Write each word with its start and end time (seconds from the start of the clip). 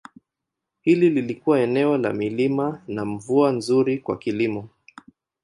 Hili 0.81 1.09
lilikuwa 1.09 1.59
eneo 1.59 1.97
la 1.97 2.13
milima 2.13 2.81
na 2.87 3.05
mvua 3.05 3.51
nzuri 3.51 3.97
kwa 3.97 4.17
kilimo. 4.17 4.69